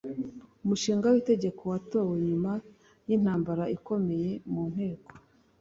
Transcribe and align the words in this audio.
Umushinga 0.63 1.07
w'itegeko 1.13 1.61
watowe 1.71 2.13
nyuma 2.27 2.51
y'intambara 3.07 3.63
ikomeye 3.77 4.29
mu 4.51 4.63
Nteko 4.71 5.07